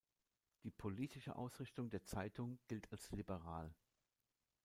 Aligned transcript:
Die 0.63 0.71
politische 0.71 1.35
Ausrichtung 1.35 1.91
der 1.91 2.03
Zeitung 2.03 2.57
gilt 2.65 2.91
als 2.91 3.11
liberal. 3.11 3.71